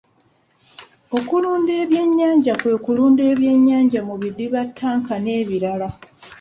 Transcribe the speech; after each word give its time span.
Okulunda 1.17 1.71
ebyennyanja 1.83 2.53
kwe 2.61 2.73
kulundira 2.83 3.29
ebyennyanja 3.35 3.99
mu 4.07 4.15
bidiba, 4.21 4.59
ttanka 4.69 5.15
n'ebirala. 5.19 5.87